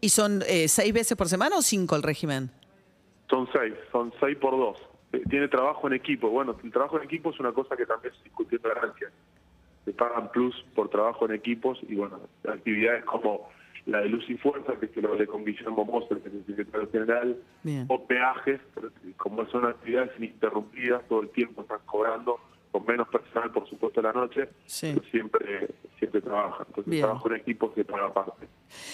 ¿Y 0.00 0.08
son 0.08 0.42
eh, 0.48 0.66
seis 0.68 0.92
veces 0.92 1.16
por 1.16 1.28
semana 1.28 1.56
o 1.58 1.62
cinco 1.62 1.94
el 1.96 2.02
régimen? 2.02 2.50
Son 3.28 3.48
seis, 3.52 3.74
son 3.92 4.12
seis 4.20 4.36
por 4.38 4.52
dos. 4.52 4.76
Eh, 5.12 5.22
Tiene 5.28 5.48
trabajo 5.48 5.86
en 5.86 5.94
equipo. 5.94 6.28
Bueno, 6.30 6.56
el 6.62 6.70
trabajo 6.72 6.96
en 6.98 7.04
equipo 7.04 7.30
es 7.30 7.40
una 7.40 7.52
cosa 7.52 7.76
que 7.76 7.86
también 7.86 8.14
se 8.14 8.24
discutió 8.24 8.58
en 8.62 8.70
Francia. 8.72 9.10
Se 9.84 9.92
pagan 9.92 10.30
plus 10.30 10.54
por 10.74 10.88
trabajo 10.88 11.24
en 11.26 11.32
equipos 11.32 11.78
y 11.88 11.96
bueno, 11.96 12.20
actividades 12.48 13.04
como 13.04 13.48
la 13.86 14.00
de 14.02 14.08
Luz 14.10 14.28
y 14.28 14.36
Fuerza, 14.36 14.74
que 14.78 14.86
es 14.86 14.92
que 14.92 15.00
lo 15.00 15.08
hablé 15.12 15.26
con 15.26 15.44
Guillermo 15.44 15.84
Moser, 15.86 16.20
que 16.20 16.28
es 16.28 16.34
el 16.34 16.46
secretario 16.46 16.90
general, 16.90 17.36
Bien. 17.62 17.86
o 17.88 18.04
peajes, 18.06 18.60
como 19.16 19.46
son 19.46 19.64
actividades 19.66 20.10
ininterrumpidas, 20.18 21.02
todo 21.08 21.22
el 21.22 21.30
tiempo 21.30 21.62
están 21.62 21.78
cobrando, 21.86 22.38
con 22.70 22.84
menos 22.84 23.08
personal, 23.08 23.50
por 23.50 23.66
supuesto, 23.68 24.00
a 24.00 24.02
la 24.04 24.12
noche, 24.12 24.50
Sí. 24.66 24.92
pero 24.94 25.08
siempre, 25.10 25.70
siempre 25.98 26.20
trabajan. 26.20 26.66
Entonces, 26.68 26.90
Bien. 26.90 27.02
trabajo 27.04 27.28
en 27.30 27.36
equipo 27.36 27.72
se 27.74 27.84
paga 27.84 28.06
aparte. 28.08 28.46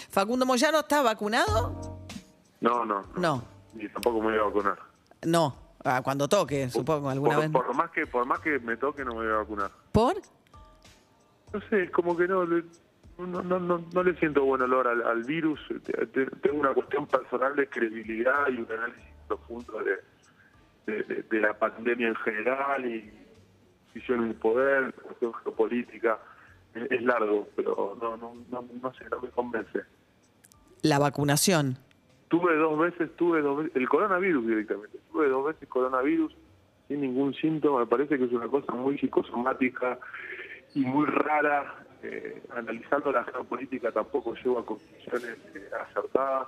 ¿Facundo 0.09 0.47
Moyano 0.47 0.79
está 0.79 1.03
vacunado? 1.03 1.99
No, 2.61 2.85
no, 2.85 3.03
No. 3.19 3.43
Ni 3.75 3.89
tampoco 3.89 4.21
me 4.21 4.31
voy 4.31 4.39
a 4.39 4.43
vacunar. 4.45 4.79
No. 5.27 5.66
Ah, 5.89 6.03
cuando 6.03 6.27
toque, 6.29 6.69
supongo, 6.69 7.09
alguna 7.09 7.37
por, 7.37 7.43
vez. 7.45 7.51
por 7.53 7.75
más 7.77 7.91
que 7.93 8.07
por 8.07 8.27
más 8.27 8.41
que 8.41 8.59
me 8.59 8.77
toque 8.77 9.05
no 9.05 9.13
me 9.15 9.19
voy 9.25 9.29
a 9.33 9.37
vacunar. 9.37 9.71
¿Por? 9.93 10.17
No 11.53 11.61
sé, 11.71 11.91
como 11.93 12.17
que 12.17 12.27
no 12.27 12.45
le, 12.45 12.65
no, 13.19 13.41
no, 13.43 13.61
no, 13.61 13.85
no 13.95 14.03
le 14.03 14.15
siento 14.19 14.45
buen 14.45 14.63
olor 14.63 14.89
al, 14.89 15.03
al 15.07 15.23
virus. 15.23 15.61
Te- 15.85 16.07
te- 16.09 16.27
Tengo 16.43 16.59
una 16.59 16.75
cuestión 16.75 17.07
personal 17.07 17.55
de 17.55 17.69
credibilidad 17.69 18.49
y 18.49 18.57
un 18.57 18.67
análisis 18.71 19.05
profundo 19.29 19.79
de, 19.85 20.93
de, 20.93 21.03
de- 21.05 21.23
de 21.23 21.41
la 21.41 21.55
pandemia 21.57 22.09
en 22.09 22.17
general 22.17 22.85
y 22.85 23.13
posición 23.87 24.25
en 24.25 24.29
el 24.31 24.35
poder, 24.35 24.93
cuestión 24.95 25.33
geopolítica. 25.35 26.19
Es, 26.75 26.91
es 26.91 27.03
largo, 27.05 27.49
pero 27.55 27.97
no, 28.03 28.17
no, 28.17 28.35
no, 28.51 28.65
no 28.83 28.95
sé, 28.95 29.05
no 29.09 29.21
me 29.21 29.29
convence. 29.31 29.81
La 30.83 30.99
vacunación. 30.99 31.79
Tuve 32.29 32.57
dos 32.57 32.79
veces, 32.79 33.15
tuve 33.17 33.41
dos 33.43 33.59
veces, 33.59 33.77
el 33.77 33.89
coronavirus 33.89 34.47
directamente, 34.47 34.99
tuve 35.13 35.29
dos 35.29 35.47
veces 35.47 35.69
coronavirus 35.69 36.35
sin 36.89 37.01
ningún 37.01 37.35
síntoma, 37.35 37.81
me 37.81 37.87
parece 37.87 38.17
que 38.19 38.25
es 38.25 38.33
una 38.33 38.49
cosa 38.49 38.73
muy 38.73 38.99
psicosomática 38.99 39.99
y 40.75 40.81
muy 40.81 41.07
rara. 41.07 41.83
Eh, 42.03 42.43
analizando 42.55 43.11
la 43.11 43.25
geopolítica 43.25 43.91
tampoco 43.91 44.35
llego 44.35 44.59
a 44.59 44.67
conclusiones 44.67 45.39
eh, 45.55 45.71
acertadas 45.89 46.47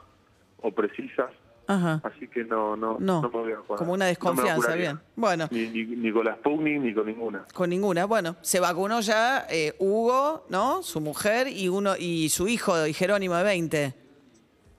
o 0.63 0.71
precisas, 0.71 1.31
Ajá. 1.67 2.01
así 2.05 2.29
que 2.29 2.45
no, 2.45 2.77
no, 2.77 2.97
No, 3.01 3.23
no 3.23 3.29
me 3.31 3.39
voy 3.39 3.53
a 3.53 3.57
vacunar. 3.57 3.79
como 3.79 3.93
una 3.95 4.05
desconfianza, 4.07 4.75
bien. 4.75 5.01
Bueno. 5.17 5.49
Ni, 5.51 5.69
ni, 5.69 5.85
ni 5.85 6.13
con 6.13 6.27
la 6.27 6.35
Sputnik 6.37 6.81
ni 6.83 6.95
con 6.95 7.07
ninguna. 7.07 7.45
Con 7.55 7.71
ninguna. 7.71 8.05
Bueno, 8.05 8.37
se 8.43 8.61
vacunó 8.61 9.01
ya 9.01 9.47
eh, 9.51 9.75
Hugo, 9.79 10.45
¿no? 10.51 10.83
Su 10.83 11.01
mujer 11.01 11.49
y 11.49 11.69
uno 11.69 11.95
y 11.99 12.29
su 12.29 12.47
hijo, 12.47 12.87
y 12.87 12.93
Jerónimo 12.93 13.35
de 13.37 13.43
20. 13.45 13.95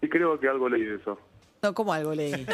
Y 0.01 0.09
creo 0.09 0.39
que 0.39 0.47
algo 0.47 0.69
leí 0.69 0.83
de 0.83 0.95
eso. 0.95 1.19
No, 1.61 1.73
como 1.73 1.93
algo 1.93 2.13
leí. 2.13 2.31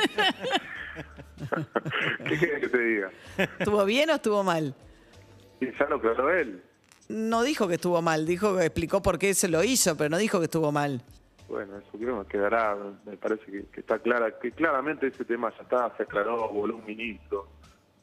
¿Qué 2.27 2.37
quieres 2.37 2.61
que 2.61 2.69
te 2.69 2.77
diga? 2.79 3.11
¿Estuvo 3.37 3.83
bien 3.85 4.09
o 4.09 4.15
estuvo 4.15 4.43
mal? 4.43 4.73
Y 5.59 5.65
ya 5.77 5.85
lo 5.89 5.97
aclaró 5.97 6.33
él. 6.33 6.63
No 7.07 7.43
dijo 7.43 7.67
que 7.67 7.75
estuvo 7.75 8.01
mal, 8.01 8.25
dijo 8.25 8.57
que 8.57 8.65
explicó 8.65 9.01
por 9.01 9.19
qué 9.19 9.33
se 9.33 9.47
lo 9.47 9.63
hizo, 9.63 9.95
pero 9.95 10.09
no 10.09 10.17
dijo 10.17 10.39
que 10.39 10.45
estuvo 10.45 10.71
mal. 10.71 11.01
Bueno, 11.47 11.77
eso 11.77 11.97
creo 11.97 12.23
que 12.23 12.29
quedará, 12.29 12.75
me 13.05 13.17
parece 13.17 13.45
que, 13.45 13.65
que 13.67 13.81
está 13.81 13.99
clara, 13.99 14.39
que 14.39 14.51
claramente 14.51 15.07
ese 15.07 15.23
tema 15.25 15.53
ya 15.55 15.61
está, 15.61 15.95
se 15.95 16.03
aclaró, 16.03 16.49
voló 16.49 16.77
un 16.77 16.85
ministro, 16.85 17.47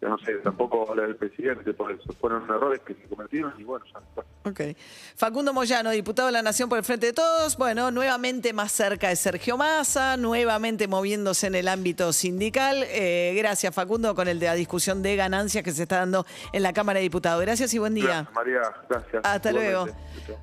no 0.09 0.19
sé, 0.19 0.35
tampoco 0.43 0.89
hablar 0.91 1.07
del 1.07 1.17
presidente, 1.17 1.73
por 1.75 1.93
eso 1.93 2.13
fueron 2.21 2.43
errores 2.45 2.81
que 2.81 2.95
se 2.95 3.03
cometieron 3.09 3.55
y 3.59 3.65
bueno, 3.65 3.85
ya 3.93 4.01
está. 4.01 4.25
Ok. 4.45 4.77
Facundo 5.17 5.53
Moyano, 5.53 5.91
diputado 5.91 6.27
de 6.27 6.33
la 6.33 6.43
Nación 6.43 6.69
por 6.69 6.79
el 6.79 6.85
Frente 6.85 7.07
de 7.07 7.13
Todos. 7.13 7.57
Bueno, 7.57 7.91
nuevamente 7.91 8.53
más 8.53 8.73
cerca 8.73 9.09
de 9.09 9.17
Sergio 9.17 9.57
Massa, 9.57 10.17
nuevamente 10.17 10.89
moviéndose 10.89 11.47
en 11.47 11.55
el 11.55 11.69
ámbito 11.69 12.13
sindical. 12.13 12.85
Eh, 12.89 13.35
gracias, 13.37 13.73
Facundo, 13.75 14.15
con 14.15 14.27
el 14.27 14.41
de 14.41 14.47
la 14.47 14.55
discusión 14.55 15.03
de 15.03 15.15
ganancias 15.15 15.63
que 15.63 15.71
se 15.71 15.85
está 15.85 15.99
dando 15.99 16.27
en 16.53 16.63
la 16.63 16.73
Cámara 16.73 16.99
de 16.99 17.05
Diputados. 17.05 17.41
Gracias 17.41 17.73
y 17.75 17.79
buen 17.79 17.95
día. 17.95 18.07
Gracias, 18.07 18.35
María, 18.35 18.61
gracias. 18.89 19.23
Hasta 19.25 19.53
luego. 19.53 19.87
Igualmente. 19.87 20.37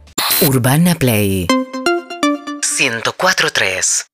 Urbana 0.47 0.95
Play 0.95 1.47
104.3 2.61 4.08